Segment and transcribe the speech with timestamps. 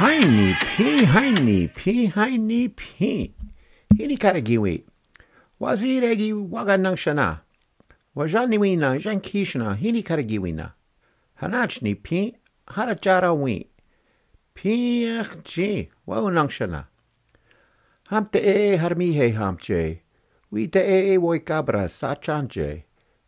[0.00, 3.34] Heini P Heini P Heini P.
[3.96, 4.84] Hini karagiwi
[5.60, 7.38] Waziregi waganangshana
[8.14, 10.72] Wajaniwina jankishna hini karagiwina
[11.34, 12.34] Hanachni P
[12.66, 13.66] harachara wi.
[14.54, 16.84] PG waunangshana
[18.08, 20.02] Hamte e harmihe hamche
[20.52, 22.84] Wite e woi cabra sachanje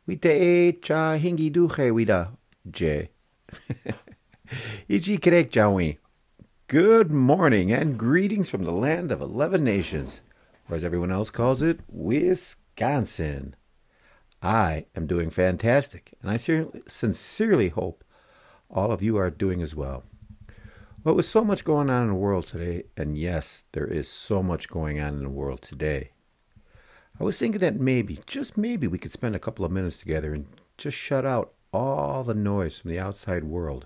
[0.09, 2.32] Wite e cha hingi duhe wida
[2.64, 3.09] je.
[4.89, 5.98] Iji krek jawi.
[6.72, 10.22] Good morning and greetings from the land of 11 nations,
[10.71, 13.57] or as everyone else calls it, Wisconsin.
[14.40, 18.03] I am doing fantastic, and I sincerely hope
[18.71, 20.04] all of you are doing as well.
[21.04, 24.43] Well, with so much going on in the world today, and yes, there is so
[24.43, 26.12] much going on in the world today,
[27.20, 30.32] I was thinking that maybe, just maybe, we could spend a couple of minutes together
[30.32, 30.46] and
[30.79, 33.84] just shut out all the noise from the outside world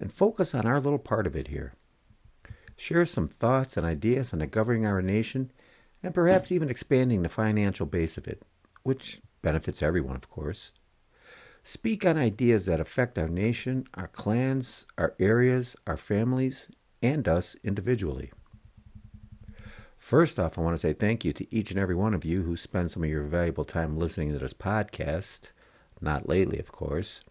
[0.00, 1.74] and focus on our little part of it here
[2.78, 5.50] share some thoughts and ideas on the governing our nation,
[6.02, 8.42] and perhaps even expanding the financial base of it,
[8.84, 10.72] which benefits everyone, of course.
[11.64, 16.68] Speak on ideas that affect our nation, our clans, our areas, our families,
[17.02, 18.30] and us individually.
[19.98, 22.42] First off, I want to say thank you to each and every one of you
[22.42, 25.50] who spend some of your valuable time listening to this podcast.
[26.00, 27.22] Not lately, of course.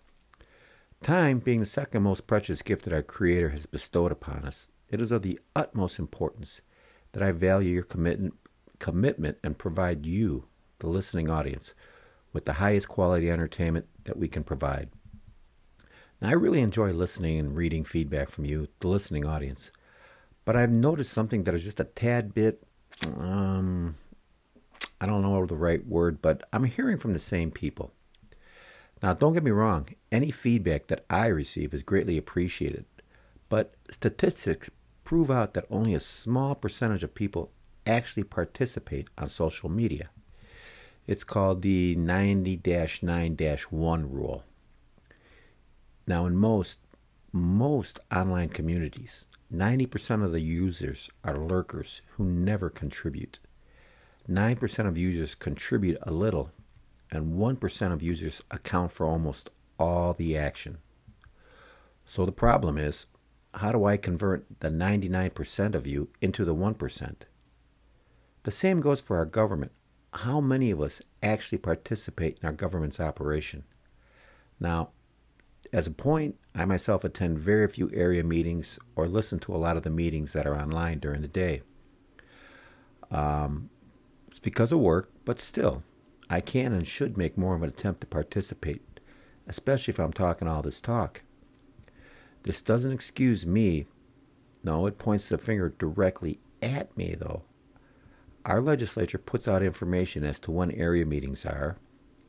[1.01, 5.01] Time being the second most precious gift that our Creator has bestowed upon us, it
[5.01, 6.61] is of the utmost importance
[7.11, 8.35] that I value your commitment,
[8.79, 10.45] commitment and provide you,
[10.79, 11.73] the listening audience,
[12.33, 14.89] with the highest quality entertainment that we can provide.
[16.21, 19.71] Now, I really enjoy listening and reading feedback from you, the listening audience,
[20.45, 22.63] but I've noticed something that is just a tad bit,
[23.17, 23.95] um,
[24.99, 27.91] I don't know the right word, but I'm hearing from the same people.
[29.03, 32.85] Now, don't get me wrong, any feedback that I receive is greatly appreciated,
[33.49, 34.69] but statistics
[35.03, 37.51] prove out that only a small percentage of people
[37.85, 40.09] actually participate on social media.
[41.07, 42.61] It's called the 90
[43.01, 43.37] 9
[43.69, 44.43] 1 rule.
[46.05, 46.79] Now, in most,
[47.31, 53.39] most online communities, 90% of the users are lurkers who never contribute.
[54.29, 56.51] 9% of users contribute a little,
[57.09, 59.49] and 1% of users account for almost
[59.79, 60.79] all the action.
[62.05, 63.05] So the problem is
[63.57, 67.15] how do I convert the 99% of you into the 1%?
[68.43, 69.71] The same goes for our government.
[70.13, 73.63] How many of us actually participate in our government's operation?
[74.59, 74.89] Now,
[75.73, 79.75] as a point, I myself attend very few area meetings or listen to a lot
[79.75, 81.61] of the meetings that are online during the day.
[83.11, 83.69] Um,
[84.27, 85.83] it's because of work, but still,
[86.29, 88.99] I can and should make more of an attempt to participate,
[89.47, 91.23] especially if I'm talking all this talk.
[92.47, 93.87] This doesn't excuse me.
[94.63, 97.43] No, it points the finger directly at me, though.
[98.45, 101.75] Our legislature puts out information as to when area meetings are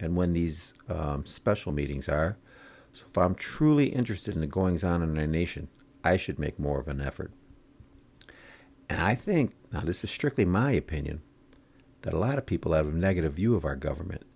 [0.00, 2.36] and when these um, special meetings are.
[2.92, 5.68] So if I'm truly interested in the goings on in our nation,
[6.02, 7.30] I should make more of an effort.
[8.88, 11.22] And I think, now this is strictly my opinion,
[12.02, 14.26] that a lot of people have a negative view of our government.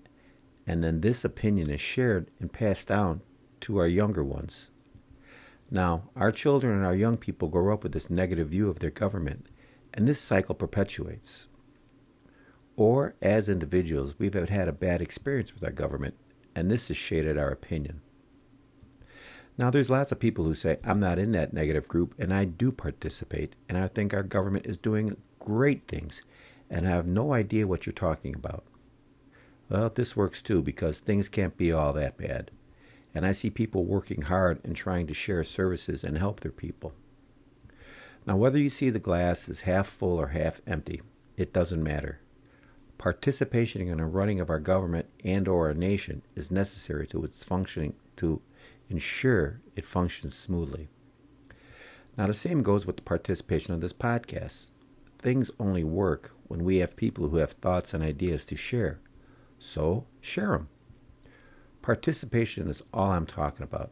[0.64, 3.22] And then this opinion is shared and passed down
[3.62, 4.70] to our younger ones.
[5.74, 8.90] Now, our children and our young people grow up with this negative view of their
[8.90, 9.46] government,
[9.94, 11.48] and this cycle perpetuates.
[12.76, 16.14] Or, as individuals, we've had a bad experience with our government,
[16.54, 18.02] and this has shaded our opinion.
[19.56, 22.44] Now, there's lots of people who say, I'm not in that negative group, and I
[22.44, 26.20] do participate, and I think our government is doing great things,
[26.68, 28.64] and I have no idea what you're talking about.
[29.70, 32.50] Well, this works too, because things can't be all that bad
[33.14, 36.92] and I see people working hard and trying to share services and help their people.
[38.26, 41.02] Now, whether you see the glass as half full or half empty,
[41.36, 42.20] it doesn't matter.
[42.96, 47.42] Participation in the running of our government and or our nation is necessary to its
[47.42, 48.40] functioning to
[48.88, 50.88] ensure it functions smoothly.
[52.16, 54.70] Now, the same goes with the participation of this podcast.
[55.18, 59.00] Things only work when we have people who have thoughts and ideas to share.
[59.58, 60.68] So, share them.
[61.82, 63.90] Participation is all I'm talking about.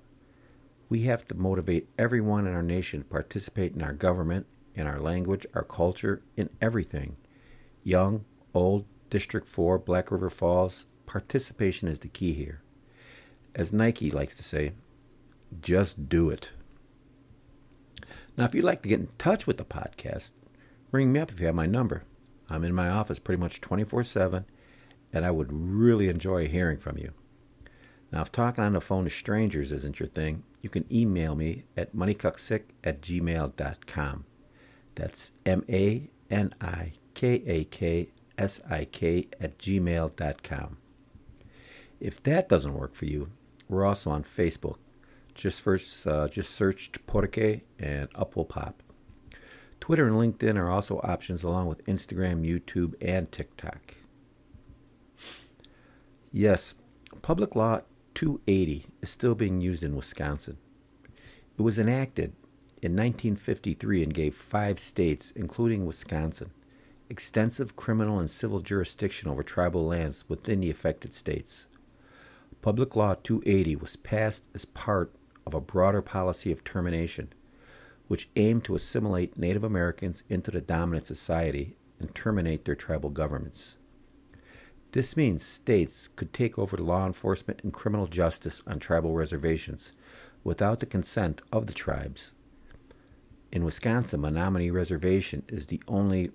[0.89, 4.47] We have to motivate everyone in our nation to participate in our government,
[4.77, 7.17] in our language, our culture, in everything.
[7.83, 12.63] Young, old, District 4, Black River Falls, participation is the key here.
[13.57, 14.73] As Nike likes to say,
[15.61, 16.51] just do it.
[18.37, 20.31] Now, if you'd like to get in touch with the podcast,
[20.93, 22.05] ring me up if you have my number.
[22.49, 24.45] I'm in my office pretty much 24 7,
[25.13, 27.13] and I would really enjoy hearing from you.
[28.13, 31.65] Now, if talking on the phone to strangers isn't your thing, you can email me
[31.77, 34.25] at manikaksik at gmail.com.
[34.95, 40.77] That's M A N I K A K S I K at gmail.com.
[42.01, 43.31] If that doesn't work for you,
[43.69, 44.79] we're also on Facebook.
[45.35, 48.83] Just first, uh, just search Porque and up will pop.
[49.79, 53.95] Twitter and LinkedIn are also options along with Instagram, YouTube, and TikTok.
[56.33, 56.75] Yes,
[57.23, 57.81] Public Law
[58.21, 60.59] 280 is still being used in Wisconsin.
[61.59, 62.35] It was enacted
[62.83, 66.51] in 1953 and gave five states, including Wisconsin,
[67.09, 71.67] extensive criminal and civil jurisdiction over tribal lands within the affected states.
[72.61, 75.15] Public Law 280 was passed as part
[75.47, 77.33] of a broader policy of termination,
[78.07, 83.77] which aimed to assimilate Native Americans into the dominant society and terminate their tribal governments.
[84.93, 89.93] This means states could take over law enforcement and criminal justice on tribal reservations
[90.43, 92.33] without the consent of the tribes.
[93.53, 96.33] In Wisconsin, Menominee Reservation is the only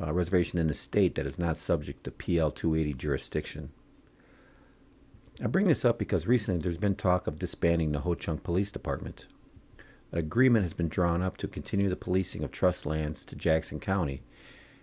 [0.00, 3.70] uh, reservation in the state that is not subject to PL 280 jurisdiction.
[5.42, 8.70] I bring this up because recently there's been talk of disbanding the Ho Chunk Police
[8.70, 9.26] Department.
[10.12, 13.78] An agreement has been drawn up to continue the policing of trust lands to Jackson
[13.80, 14.22] County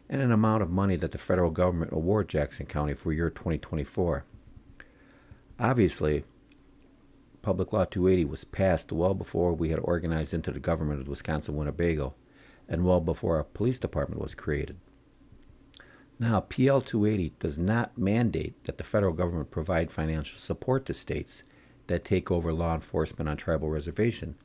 [0.10, 4.24] and an amount of money that the federal government award Jackson County for year 2024.
[5.60, 6.24] Obviously,
[7.42, 11.56] Public Law 280 was passed well before we had organized into the government of Wisconsin
[11.56, 12.16] Winnebago
[12.68, 14.78] and well before a police department was created.
[16.18, 21.44] Now, PL 280 does not mandate that the federal government provide financial support to states
[21.88, 24.36] that take over law enforcement on tribal reservation,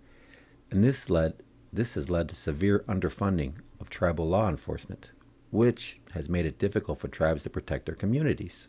[0.71, 1.35] and this led
[1.73, 5.13] this has led to severe underfunding of tribal law enforcement
[5.51, 8.69] which has made it difficult for tribes to protect their communities.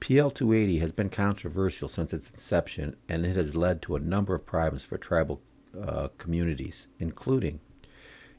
[0.00, 4.34] PL 280 has been controversial since its inception, and it has led to a number
[4.34, 5.42] of problems for tribal
[5.80, 7.60] uh, communities, including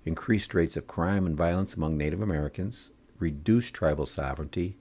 [0.04, 2.90] increased rates of crime and violence among Native Americans,
[3.20, 4.78] reduced tribal sovereignty,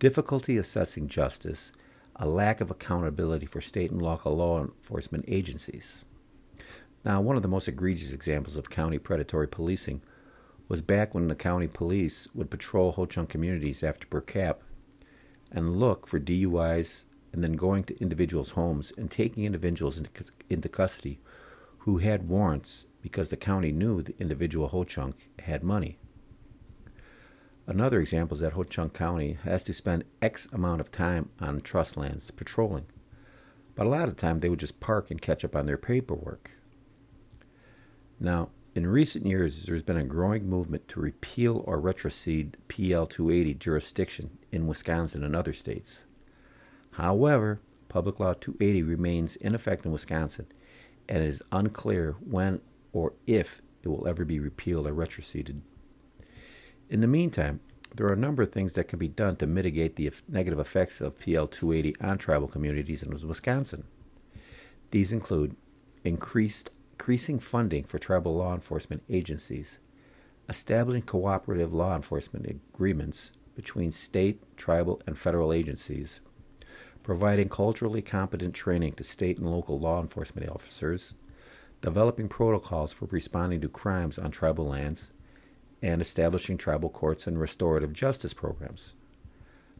[0.00, 1.72] difficulty assessing justice,
[2.16, 6.04] a lack of accountability for state and local law enforcement agencies.
[7.04, 10.02] Now, one of the most egregious examples of county predatory policing
[10.68, 14.60] was back when the county police would patrol Ho Chunk communities after per cap
[15.50, 20.10] and look for DUIs and then going to individuals' homes and taking individuals into,
[20.50, 21.20] into custody
[21.78, 25.98] who had warrants because the county knew the individual Ho Chunk had money.
[27.66, 31.60] Another example is that Ho Chunk County has to spend X amount of time on
[31.60, 32.86] trust lands patrolling,
[33.74, 36.50] but a lot of time they would just park and catch up on their paperwork.
[38.20, 43.54] Now, in recent years, there's been a growing movement to repeal or retrocede PL 280
[43.54, 46.04] jurisdiction in Wisconsin and other states.
[46.92, 50.46] However, Public Law 280 remains in effect in Wisconsin
[51.08, 52.60] and it is unclear when
[52.92, 55.60] or if it will ever be repealed or retroceded.
[56.88, 57.58] In the meantime,
[57.96, 61.00] there are a number of things that can be done to mitigate the negative effects
[61.00, 63.82] of PL 280 on tribal communities in Wisconsin.
[64.92, 65.56] These include
[66.04, 69.78] increased increasing funding for tribal law enforcement agencies,
[70.48, 76.18] establishing cooperative law enforcement agreements between state, tribal, and federal agencies,
[77.04, 81.14] providing culturally competent training to state and local law enforcement officers,
[81.82, 85.12] developing protocols for responding to crimes on tribal lands,
[85.80, 88.96] and establishing tribal courts and restorative justice programs.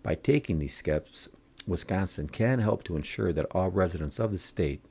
[0.04, 1.28] By taking these steps,
[1.66, 4.84] Wisconsin can help to ensure that all residents of the state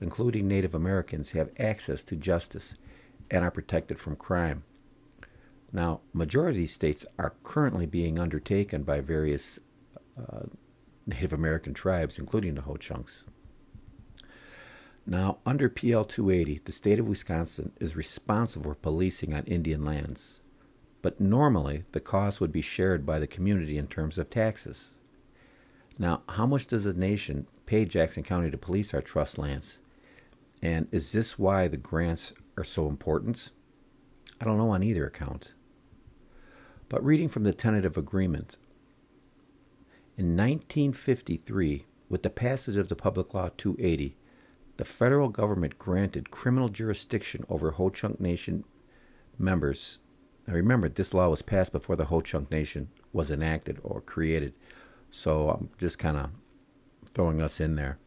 [0.00, 2.74] including Native Americans, have access to justice
[3.30, 4.64] and are protected from crime.
[5.72, 9.58] Now, majority states are currently being undertaken by various
[10.16, 10.44] uh,
[11.06, 13.24] Native American tribes, including the Ho Chunks.
[15.06, 20.40] Now, under PL 280, the state of Wisconsin is responsible for policing on Indian lands,
[21.02, 24.94] but normally the cost would be shared by the community in terms of taxes.
[25.98, 29.80] Now, how much does a nation pay Jackson County to police our trust lands?
[30.64, 33.50] And is this why the grants are so important?
[34.40, 35.52] I don't know on either account.
[36.88, 38.56] But reading from the tentative agreement,
[40.16, 44.16] in 1953, with the passage of the Public Law 280,
[44.78, 48.64] the federal government granted criminal jurisdiction over Ho Chunk Nation
[49.38, 49.98] members.
[50.46, 54.54] Now remember, this law was passed before the Ho Chunk Nation was enacted or created.
[55.10, 56.30] So I'm just kind of
[57.04, 57.98] throwing us in there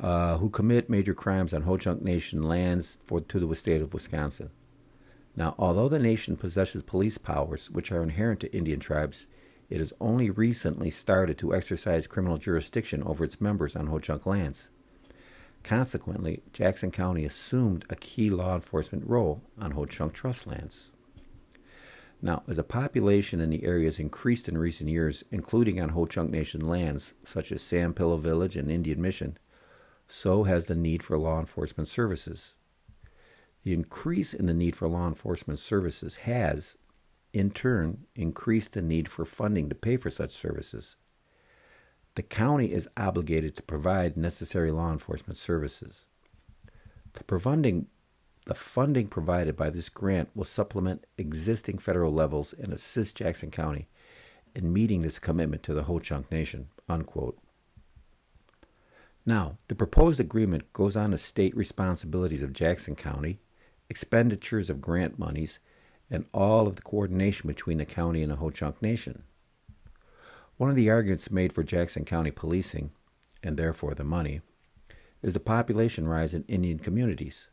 [0.00, 3.94] uh, who commit major crimes on Ho Chunk Nation lands for, to the state of
[3.94, 4.50] Wisconsin.
[5.36, 9.26] Now, although the nation possesses police powers which are inherent to Indian tribes,
[9.70, 14.26] it has only recently started to exercise criminal jurisdiction over its members on Ho Chunk
[14.26, 14.70] lands.
[15.62, 20.92] Consequently, Jackson County assumed a key law enforcement role on Ho Chunk Trust lands.
[22.22, 26.06] Now, as the population in the area has increased in recent years, including on Ho
[26.06, 29.36] Chunk Nation lands such as Sand Pillow Village and Indian Mission,
[30.08, 32.56] so has the need for law enforcement services.
[33.62, 36.78] The increase in the need for law enforcement services has,
[37.32, 40.96] in turn, increased the need for funding to pay for such services.
[42.14, 46.06] The county is obligated to provide necessary law enforcement services.
[47.12, 47.88] The, providing,
[48.46, 53.88] the funding provided by this grant will supplement existing federal levels and assist Jackson County
[54.54, 56.68] in meeting this commitment to the Ho Chunk Nation.
[56.88, 57.38] Unquote.
[59.28, 63.40] Now, the proposed agreement goes on to state responsibilities of Jackson County,
[63.90, 65.60] expenditures of grant monies,
[66.10, 69.24] and all of the coordination between the county and the Ho Chunk Nation.
[70.56, 72.90] One of the arguments made for Jackson County policing,
[73.42, 74.40] and therefore the money,
[75.20, 77.50] is the population rise in Indian communities.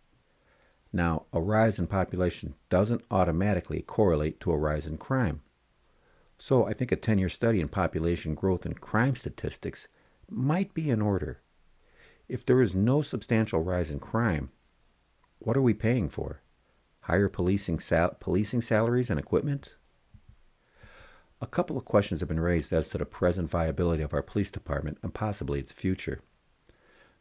[0.94, 5.42] Now, a rise in population doesn't automatically correlate to a rise in crime.
[6.38, 9.90] So I think a 10 year study in population growth and crime statistics
[10.30, 11.42] might be in order.
[12.28, 14.52] If there is no substantial rise in crime,
[15.40, 16.42] what are we paying for?
[17.06, 19.78] higher policing, sal- policing salaries and equipment?
[21.40, 24.50] A couple of questions have been raised as to the present viability of our police
[24.50, 26.22] department and possibly its future.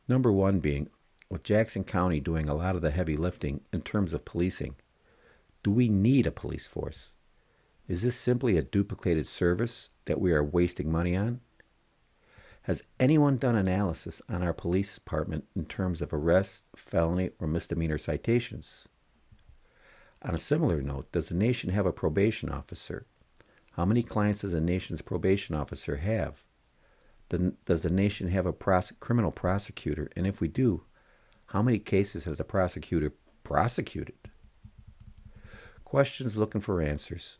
[0.09, 0.89] Number one being,
[1.29, 4.77] with Jackson County doing a lot of the heavy lifting in terms of policing,
[5.63, 7.13] do we need a police force?
[7.87, 11.41] Is this simply a duplicated service that we are wasting money on?
[12.65, 17.99] Has anyone done analysis on our police department in terms of arrests, felony, or misdemeanor
[17.99, 18.89] citations?
[20.23, 23.05] On a similar note, does the nation have a probation officer?
[23.73, 26.43] How many clients does the nation's probation officer have?
[27.29, 30.09] Does the nation have a prose- criminal prosecutor?
[30.17, 30.85] And if we do,
[31.49, 34.15] how many cases has the prosecutor prosecuted?
[35.85, 37.37] Questions looking for answers.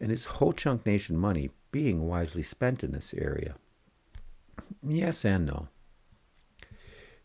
[0.00, 3.56] And is Ho Chunk Nation money being wisely spent in this area?
[4.86, 5.68] Yes and no.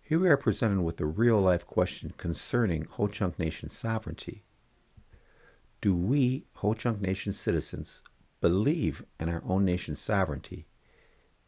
[0.01, 4.43] Here we are presented with a real life question concerning Ho Chunk Nation sovereignty.
[5.81, 8.01] Do we, Ho Chunk Nation citizens,
[8.39, 10.67] believe in our own nation's sovereignty?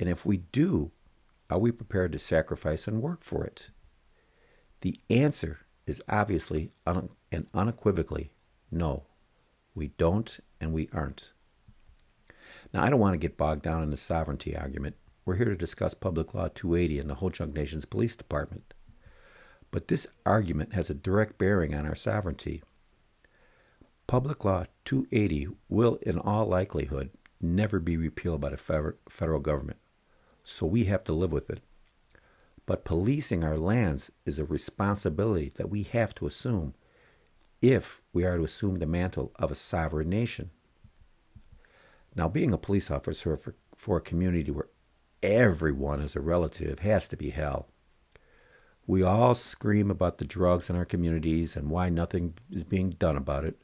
[0.02, 0.92] And if we do,
[1.50, 3.70] are we prepared to sacrifice and work for it?
[4.82, 8.32] The answer is obviously un- and unequivocally
[8.70, 9.06] no.
[9.74, 11.32] We don't and we aren't.
[12.74, 14.98] Now, I don't want to get bogged down in the sovereignty argument.
[15.24, 18.74] We're here to discuss Public Law 280 and the Ho Chunk Nation's Police Department.
[19.70, 22.64] But this argument has a direct bearing on our sovereignty.
[24.08, 29.78] Public Law 280 will, in all likelihood, never be repealed by the federal government,
[30.44, 31.62] so we have to live with it.
[32.66, 36.74] But policing our lands is a responsibility that we have to assume
[37.62, 40.50] if we are to assume the mantle of a sovereign nation.
[42.16, 44.68] Now, being a police officer for, for a community where
[45.24, 47.68] everyone is a relative has to be hell.
[48.88, 53.16] We all scream about the drugs in our communities and why nothing is being done
[53.16, 53.58] about it,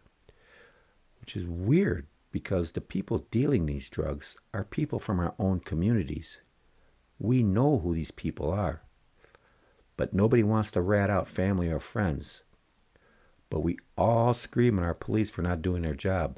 [1.20, 6.42] which is weird because the people dealing these drugs are people from our own communities.
[7.20, 8.84] We know who these people are.
[9.96, 12.44] But nobody wants to rat out family or friends.
[13.50, 16.38] But we all scream at our police for not doing their job.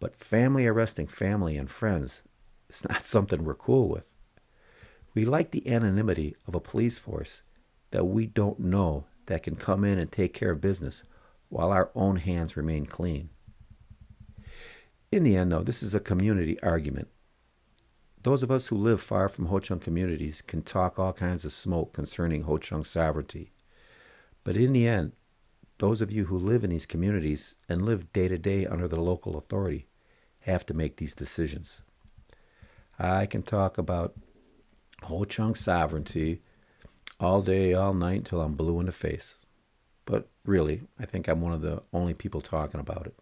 [0.00, 2.22] But family arresting family and friends
[2.70, 4.06] is not something we're cool with.
[5.14, 7.42] We like the anonymity of a police force
[7.92, 11.04] that we don't know that can come in and take care of business
[11.48, 13.30] while our own hands remain clean.
[15.12, 17.08] In the end, though, this is a community argument.
[18.24, 21.52] Those of us who live far from Ho Chunk communities can talk all kinds of
[21.52, 23.52] smoke concerning Ho Chunk sovereignty.
[24.42, 25.12] But in the end,
[25.78, 29.00] those of you who live in these communities and live day to day under the
[29.00, 29.86] local authority
[30.40, 31.82] have to make these decisions.
[32.98, 34.14] I can talk about
[35.02, 36.40] Ho Chunk sovereignty
[37.20, 39.38] all day, all night until I'm blue in the face.
[40.06, 43.14] But really, I think I'm one of the only people talking about it.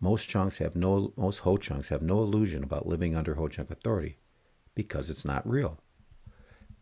[0.00, 3.70] Most chunks have no most Ho chunks have no illusion about living under Ho Chunk
[3.70, 4.18] authority
[4.74, 5.78] because it's not real.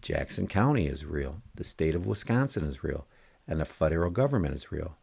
[0.01, 3.07] Jackson County is real, the state of Wisconsin is real,
[3.47, 4.97] and the federal government is real.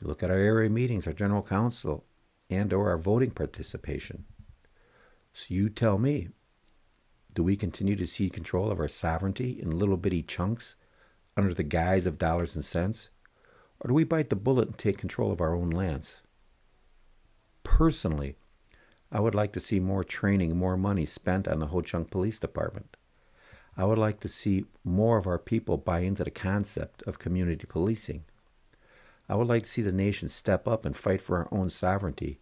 [0.00, 2.04] You look at our area meetings, our general council,
[2.48, 4.24] and or our voting participation.
[5.32, 6.28] So you tell me,
[7.34, 10.76] do we continue to see control of our sovereignty in little bitty chunks
[11.36, 13.10] under the guise of dollars and cents?
[13.80, 16.22] Or do we bite the bullet and take control of our own lands?
[17.62, 18.36] Personally,
[19.12, 22.38] I would like to see more training more money spent on the Ho Chunk Police
[22.38, 22.96] Department.
[23.76, 27.66] I would like to see more of our people buy into the concept of community
[27.66, 28.24] policing.
[29.28, 32.40] I would like to see the nation step up and fight for our own sovereignty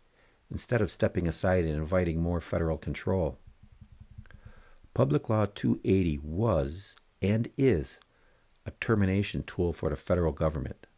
[0.51, 3.39] instead of stepping aside and inviting more federal control.
[4.99, 8.01] Public Law 280 was and is
[8.67, 10.89] a termination tool for the federal government.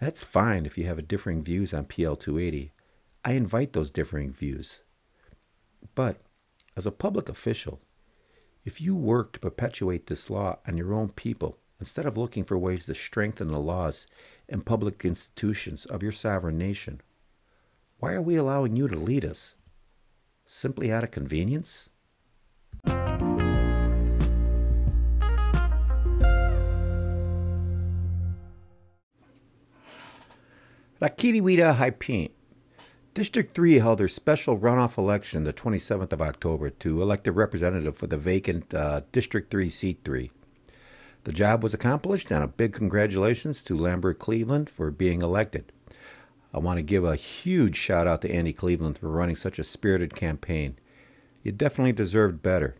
[0.00, 2.72] That's fine if you have differing views on PL 280.
[3.26, 4.80] I invite those differing views.
[5.94, 6.22] But
[6.78, 7.82] as a public official,
[8.64, 12.56] if you work to perpetuate this law on your own people instead of looking for
[12.56, 14.06] ways to strengthen the laws
[14.48, 17.02] and public institutions of your sovereign nation,
[17.98, 19.56] why are we allowing you to lead us?
[20.46, 21.90] Simply out of convenience?
[31.00, 32.30] Rakiriwita Haipin.
[33.14, 37.96] District 3 held their special runoff election the 27th of October to elect a representative
[37.96, 40.32] for the vacant uh, District 3 Seat 3.
[41.22, 45.72] The job was accomplished, and a big congratulations to Lambert Cleveland for being elected.
[46.52, 49.64] I want to give a huge shout out to Andy Cleveland for running such a
[49.64, 50.76] spirited campaign.
[51.44, 52.74] You definitely deserved better.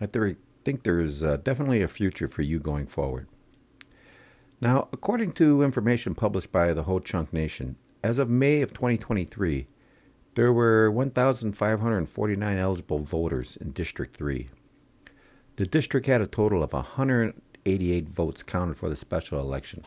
[0.00, 3.26] I think there is uh, definitely a future for you going forward.
[4.60, 9.68] Now, according to information published by the Ho Chunk Nation, as of May of 2023,
[10.34, 14.48] there were 1,549 eligible voters in District 3.
[15.56, 19.82] The district had a total of 188 votes counted for the special election.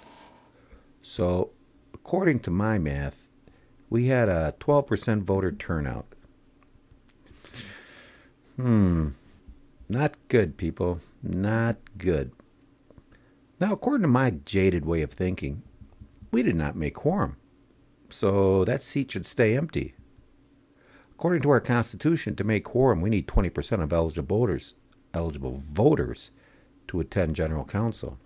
[1.02, 1.52] So,
[1.94, 3.28] according to my math,
[3.90, 6.06] we had a 12% voter turnout.
[8.58, 9.10] Hmm.
[9.90, 11.02] Not good, people.
[11.24, 12.32] Not good.
[13.62, 15.62] Now, according to my jaded way of thinking,
[16.32, 17.38] we did not make quorum,
[18.10, 19.94] so that seat should stay empty.
[21.12, 24.74] According to our Constitution, to make quorum, we need 20% of eligible voters,
[25.14, 26.32] eligible voters
[26.88, 28.18] to attend General Council.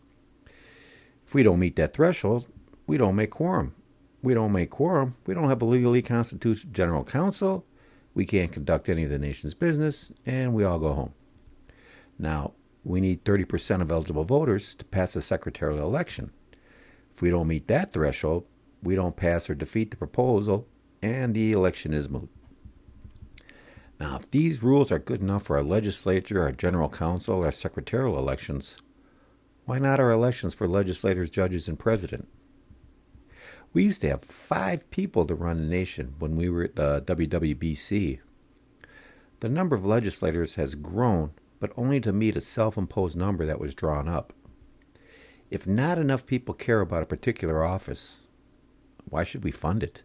[1.27, 2.47] If we don't meet that threshold,
[2.87, 3.75] we don't make quorum.
[4.23, 5.17] We don't make quorum.
[5.25, 7.65] We don't have a legally constituted General Council.
[8.13, 11.13] We can't conduct any of the nation's business, and we all go home.
[12.17, 12.53] Now,
[12.85, 16.31] we need 30% of eligible voters to pass a secretarial election.
[17.11, 18.45] If we don't meet that threshold,
[18.83, 20.67] we don't pass or defeat the proposal,
[21.01, 22.29] and the election is moot.
[23.99, 28.19] Now, if these rules are good enough for our legislature, our general council, our secretarial
[28.19, 28.77] elections,
[29.65, 32.27] why not our elections for legislators, judges, and president?
[33.73, 37.01] We used to have five people to run the nation when we were at the
[37.01, 38.19] WWBC.
[39.39, 43.59] The number of legislators has grown but only to meet a self imposed number that
[43.59, 44.33] was drawn up.
[45.49, 48.19] If not enough people care about a particular office,
[49.05, 50.03] why should we fund it?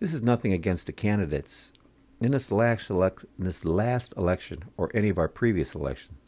[0.00, 1.72] This is nothing against the candidates.
[2.20, 6.18] In this last, in this last election, or any of our previous elections,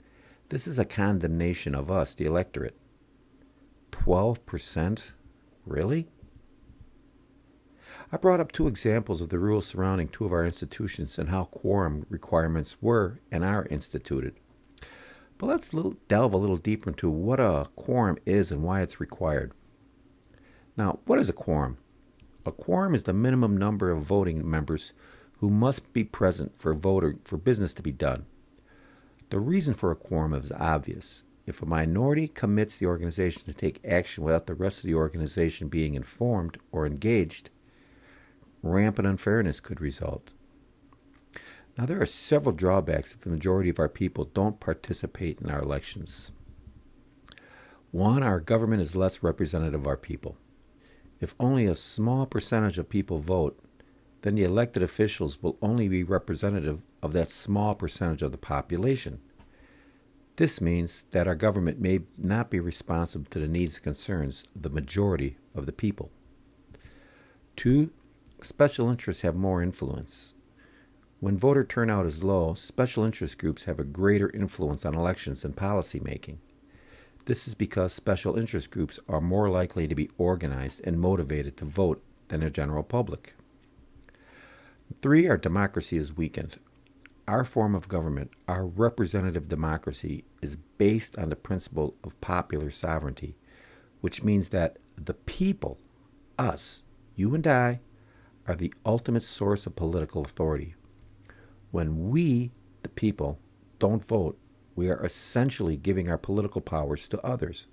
[0.48, 2.76] this is a condemnation of us, the electorate.
[3.92, 5.02] 12%?
[5.64, 6.08] Really?
[8.12, 11.44] I brought up two examples of the rules surrounding two of our institutions and how
[11.44, 14.34] quorum requirements were and are instituted.
[15.38, 15.70] But let's
[16.08, 19.52] delve a little deeper into what a quorum is and why it's required.
[20.76, 21.78] Now, what is a quorum?
[22.44, 24.92] A quorum is the minimum number of voting members
[25.38, 28.26] who must be present for voter for business to be done.
[29.30, 31.22] The reason for a quorum is obvious.
[31.46, 35.68] If a minority commits the organization to take action without the rest of the organization
[35.68, 37.50] being informed or engaged,
[38.62, 40.32] rampant unfairness could result.
[41.78, 45.60] Now, there are several drawbacks if the majority of our people don't participate in our
[45.60, 46.32] elections.
[47.90, 50.36] One, our government is less representative of our people.
[51.20, 53.58] If only a small percentage of people vote,
[54.22, 59.20] then the elected officials will only be representative of that small percentage of the population.
[60.36, 64.62] This means that our government may not be responsive to the needs and concerns of
[64.62, 66.10] the majority of the people.
[67.56, 67.90] Two,
[68.44, 70.35] special interests have more influence.
[71.20, 75.55] When voter turnout is low, special interest groups have a greater influence on elections and
[75.55, 76.40] policy making.
[77.26, 81.66] This is because special interest groups are more likely to be organized and motivated to
[81.66, 83.35] vote than the general public.
[85.03, 86.59] Three, our democracy is weakened.
[87.29, 93.37] Our form of government, our representative democracy, is based on the principle of popular sovereignty,
[94.00, 95.79] which means that the people,
[96.38, 96.83] us,
[97.14, 97.81] you and I,
[98.50, 100.74] are the ultimate source of political authority.
[101.70, 102.50] When we,
[102.82, 103.38] the people,
[103.78, 104.36] don't vote,
[104.74, 107.68] we are essentially giving our political powers to others.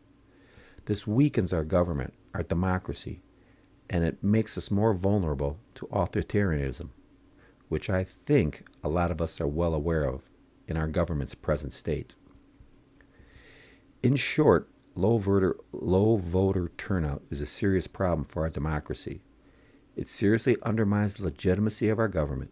[0.85, 3.23] This weakens our government, our democracy,
[3.89, 6.89] and it makes us more vulnerable to authoritarianism,
[7.69, 10.29] which I think a lot of us are well aware of
[10.67, 12.15] in our government's present state.
[14.03, 19.21] In short, low voter, low voter turnout is a serious problem for our democracy.
[19.97, 22.51] It seriously undermines the legitimacy of our government.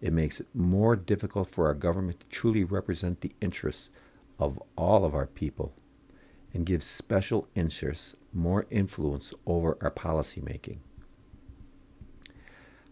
[0.00, 3.90] It makes it more difficult for our government to truly represent the interests
[4.38, 5.74] of all of our people
[6.54, 10.78] and gives special interests more influence over our policymaking.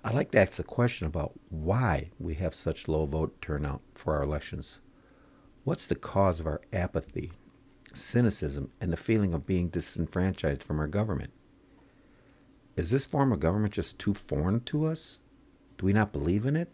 [0.02, 4.16] I'd like to ask the question about why we have such low vote turnout for
[4.16, 4.80] our elections.
[5.62, 7.30] What's the cause of our apathy,
[7.92, 11.33] cynicism, and the feeling of being disenfranchised from our government?
[12.76, 15.20] Is this form of government just too foreign to us?
[15.78, 16.70] Do we not believe in it?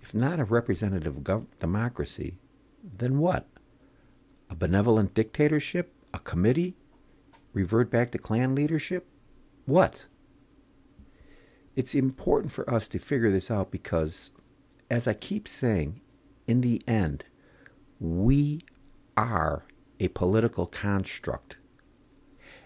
[0.00, 2.36] If not a representative gov- democracy,
[2.82, 3.48] then what?
[4.50, 5.92] A benevolent dictatorship?
[6.12, 6.76] A committee?
[7.52, 9.06] Revert back to clan leadership?
[9.64, 10.06] What?
[11.74, 14.30] It's important for us to figure this out because,
[14.90, 16.00] as I keep saying,
[16.46, 17.24] in the end,
[17.98, 18.60] we
[19.16, 19.64] are
[19.98, 21.56] a political construct.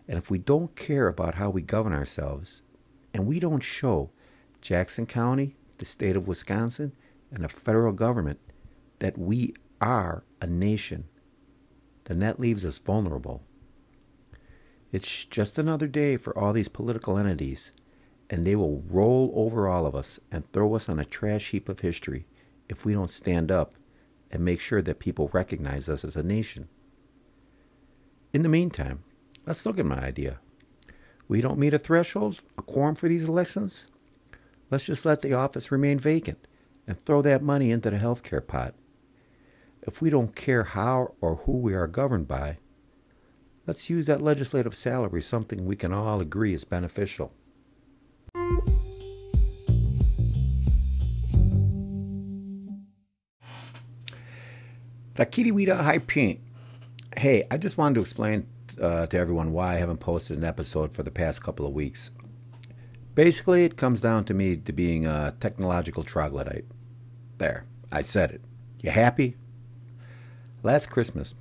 [0.08, 2.62] And if we don't care about how we govern ourselves,
[3.12, 4.10] and we don't show
[4.60, 6.92] Jackson County, the state of Wisconsin,
[7.30, 8.40] and the federal government
[9.00, 11.04] that we are a nation,
[12.04, 13.42] then that leaves us vulnerable.
[14.90, 17.72] It's just another day for all these political entities
[18.30, 21.68] and they will roll over all of us and throw us on a trash heap
[21.68, 22.26] of history
[22.68, 23.74] if we don't stand up
[24.30, 26.68] and make sure that people recognize us as a nation.
[28.32, 29.02] In the meantime,
[29.48, 30.38] let's look at my idea.
[31.26, 33.86] We don't meet a threshold, a quorum for these elections?
[34.70, 36.46] Let's just let the office remain vacant
[36.86, 38.74] and throw that money into the healthcare pot.
[39.82, 42.58] If we don't care how or who we are governed by,
[43.66, 47.32] let's use that legislative salary something we can all agree is beneficial.
[55.16, 56.42] Rakiriwida High Pink.
[57.16, 58.46] Hey, I just wanted to explain
[58.80, 62.10] uh, to everyone why I haven't posted an episode for the past couple of weeks.
[63.14, 66.66] Basically, it comes down to me to being a technological troglodyte.
[67.38, 68.40] There, I said it.
[68.80, 69.36] You happy?
[70.62, 71.34] Last Christmas,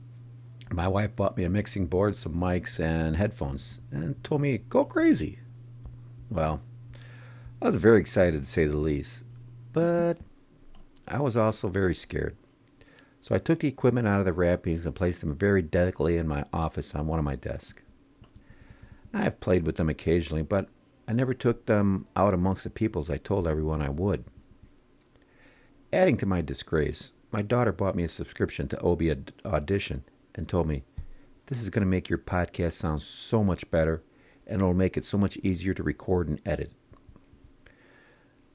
[0.72, 4.86] my wife bought me a mixing board, some mics, and headphones, and told me, go
[4.86, 5.40] crazy.
[6.30, 6.62] Well,
[7.62, 9.24] I was very excited to say the least,
[9.74, 10.16] but
[11.08, 12.36] I was also very scared.
[13.28, 16.30] So I took the equipment out of the wrappings and placed them very delicately in
[16.30, 17.84] my office on one of my desks.
[19.14, 20.70] I have played with them occasionally, but
[21.10, 24.24] I never took them out amongst the people as I told everyone I would.
[25.92, 29.14] Adding to my disgrace, my daughter bought me a subscription to Adobe
[29.44, 30.86] Audition and told me,
[31.48, 34.04] This is going to make your podcast sound so much better
[34.46, 36.72] and it'll make it so much easier to record and edit.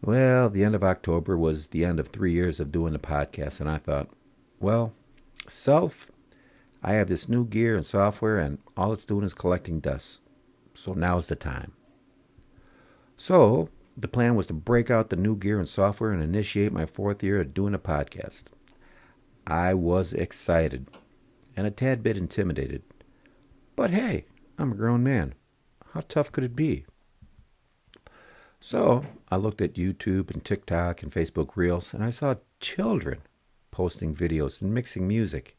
[0.00, 3.60] Well, the end of October was the end of three years of doing the podcast,
[3.60, 4.08] and I thought,
[4.62, 4.92] well,
[5.48, 6.10] self,
[6.82, 10.20] I have this new gear and software, and all it's doing is collecting dust.
[10.74, 11.72] So now's the time.
[13.16, 16.86] So the plan was to break out the new gear and software and initiate my
[16.86, 18.44] fourth year of doing a podcast.
[19.46, 20.88] I was excited
[21.56, 22.82] and a tad bit intimidated.
[23.76, 24.24] But hey,
[24.58, 25.34] I'm a grown man.
[25.92, 26.86] How tough could it be?
[28.60, 33.22] So I looked at YouTube and TikTok and Facebook Reels, and I saw children
[33.72, 35.56] posting videos and mixing music.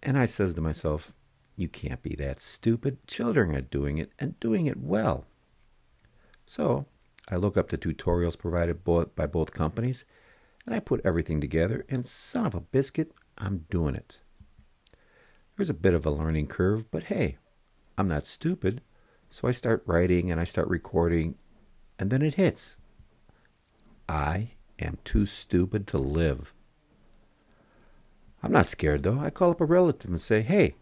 [0.00, 1.12] And I says to myself,
[1.56, 3.04] you can't be that stupid.
[3.08, 5.26] Children are doing it and doing it well.
[6.46, 6.86] So
[7.28, 10.04] I look up the tutorials provided by both companies,
[10.64, 14.20] and I put everything together, and son of a biscuit, I'm doing it.
[15.56, 17.38] There's a bit of a learning curve, but hey,
[17.96, 18.82] I'm not stupid.
[19.30, 21.36] So I start writing and I start recording
[21.98, 22.76] and then it hits.
[24.08, 26.54] I am too stupid to live.
[28.44, 29.18] I'm not scared though.
[29.18, 30.74] I call up a relative and say, hey,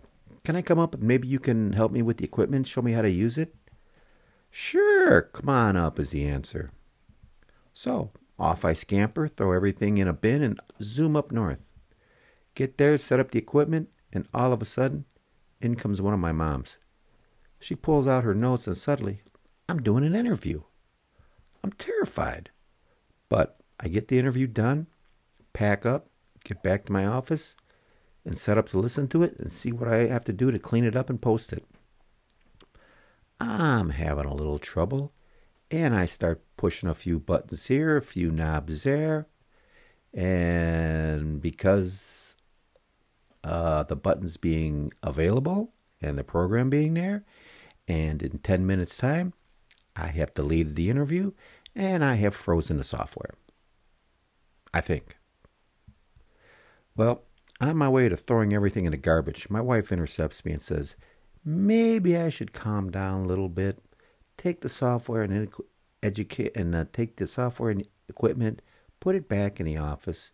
[0.43, 2.91] can I come up and maybe you can help me with the equipment, show me
[2.91, 3.55] how to use it?
[4.51, 6.73] Sure, come on up, is the answer.
[7.73, 11.61] So off I scamper, throw everything in a bin, and zoom up north.
[12.57, 15.05] Get there, set up the equipment, and all of a sudden,
[15.61, 16.79] in comes one of my moms.
[17.61, 19.23] She pulls out her notes, and suddenly,
[19.69, 20.63] I'm doing an interview.
[21.63, 22.51] I'm terrified.
[23.29, 24.89] But I get the interview done,
[25.53, 26.09] pack up,
[26.45, 27.57] get back to my office,
[28.25, 30.59] and set up to listen to it and see what I have to do to
[30.59, 31.65] clean it up and post it.
[33.41, 35.13] I'm having a little trouble,
[35.71, 39.27] and I start pushing a few buttons here, a few knobs there,
[40.15, 42.37] and because
[43.43, 47.25] uh, the buttons being available and the program being there,
[47.89, 49.33] and in 10 minutes' time,
[49.97, 51.33] I have deleted the interview
[51.75, 53.35] and I have frozen the software.
[54.73, 55.17] I think.
[56.97, 57.23] Well,
[57.61, 60.97] on my way to throwing everything in the garbage, my wife intercepts me and says,
[61.45, 63.83] Maybe I should calm down a little bit,
[64.37, 65.53] take the software and
[66.03, 68.63] educate and uh, take the software and equipment,
[69.01, 70.31] put it back in the office,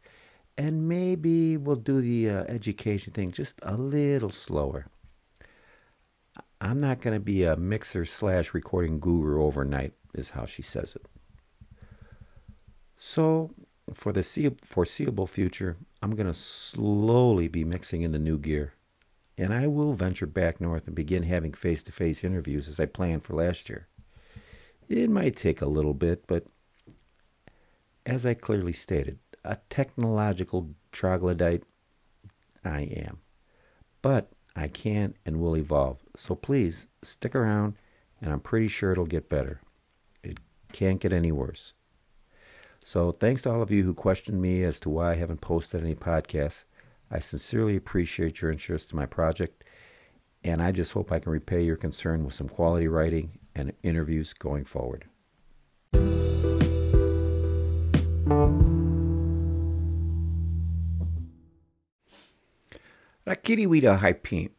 [0.57, 4.87] and maybe we'll do the uh, education thing just a little slower.
[6.61, 10.97] I'm not going to be a mixer slash recording guru overnight, is how she says
[10.97, 11.07] it.
[12.97, 13.55] So,
[13.94, 18.74] for the foreseeable future, I'm going to slowly be mixing in the new gear.
[19.37, 22.87] And I will venture back north and begin having face to face interviews as I
[22.87, 23.87] planned for last year.
[24.88, 26.46] It might take a little bit, but
[28.05, 31.62] as I clearly stated, a technological troglodyte
[32.64, 33.18] I am.
[34.03, 35.98] But I can and will evolve.
[36.16, 37.74] So please stick around,
[38.20, 39.61] and I'm pretty sure it'll get better.
[40.24, 40.38] It
[40.72, 41.74] can't get any worse.
[42.88, 45.83] So thanks to all of you who questioned me as to why I haven't posted
[45.83, 46.64] any podcasts.
[47.11, 49.62] I sincerely appreciate your interest in my project,
[50.42, 54.33] and I just hope I can repay your concern with some quality writing and interviews
[54.33, 55.05] going forward.
[63.27, 64.53] Rakiriwida Haipim.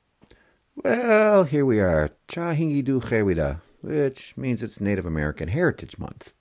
[0.76, 6.36] Well, here we are, Chahingidu Chewida, which means it's Native American Heritage Month.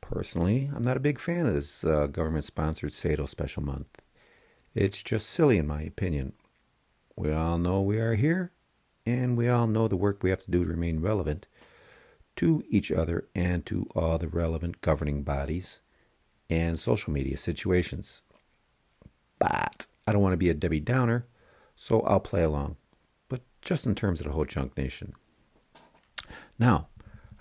[0.00, 3.86] Personally, I'm not a big fan of this uh, government sponsored Sado special month.
[4.74, 6.32] It's just silly, in my opinion.
[7.16, 8.52] We all know we are here,
[9.06, 11.46] and we all know the work we have to do to remain relevant
[12.36, 15.80] to each other and to all the relevant governing bodies
[16.48, 18.22] and social media situations.
[19.38, 21.26] But I don't want to be a Debbie Downer,
[21.76, 22.76] so I'll play along,
[23.28, 25.14] but just in terms of the Ho Chunk Nation.
[26.58, 26.88] Now,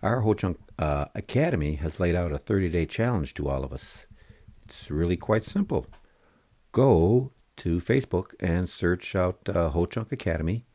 [0.02, 3.74] our Ho Chunk uh, Academy has laid out a 30 day challenge to all of
[3.74, 4.08] us.
[4.64, 5.88] It's really quite simple.
[6.72, 10.66] Go to Facebook and search out uh, Ho Chunk Academy,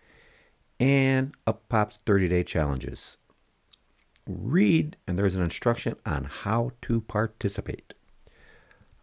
[0.78, 3.16] and up pops 30 day challenges.
[4.26, 7.94] Read, and there's an instruction on how to participate.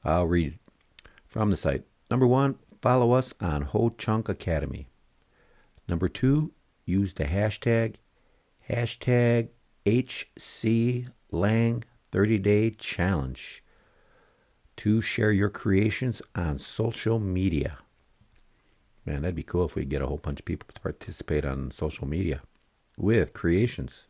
[0.03, 0.57] I'll read
[1.27, 1.83] from the site.
[2.09, 4.87] Number one, follow us on Ho Chunk Academy.
[5.87, 6.51] Number two,
[6.85, 7.95] use the hashtag
[8.69, 9.49] hashtag
[9.85, 13.63] HC Lang 30 Day Challenge
[14.77, 17.77] to share your creations on social media.
[19.05, 21.71] Man, that'd be cool if we get a whole bunch of people to participate on
[21.71, 22.41] social media
[22.97, 24.07] with creations.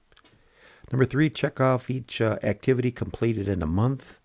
[0.91, 4.19] Number three, check off each uh, activity completed in a month.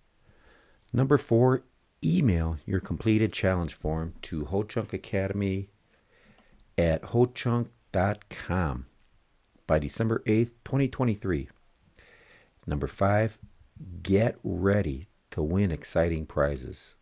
[0.93, 1.63] Number four,
[2.05, 5.69] email your completed challenge form to Ho Chunk Academy
[6.77, 8.87] at hochunk.com
[9.67, 11.49] by December 8th, 2023.
[12.67, 13.39] Number five,
[14.03, 16.97] get ready to win exciting prizes.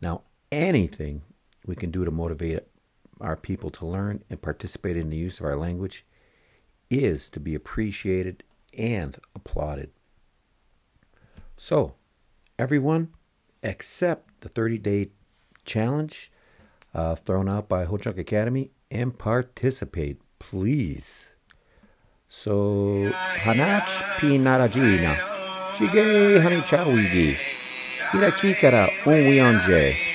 [0.00, 1.22] Now, anything
[1.66, 2.60] we can do to motivate
[3.20, 6.04] our people to learn and participate in the use of our language
[6.90, 8.42] is to be appreciated
[8.76, 9.90] and applauded.
[11.56, 11.94] So,
[12.58, 13.12] everyone,
[13.62, 15.10] accept the 30 day
[15.64, 16.32] challenge
[16.94, 21.31] uh, thrown out by Ho Chunk Academy and participate, please.
[22.34, 23.12] So,
[23.44, 25.12] Hanach Pinarajina,
[25.76, 27.36] Shige Hanichawigi,
[28.12, 30.11] Hirakikara Unwionje.